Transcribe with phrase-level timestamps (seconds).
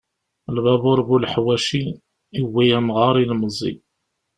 [0.55, 1.83] Lbabur bu leḥwaci,
[2.39, 3.73] iwwi amɣar ilemẓi.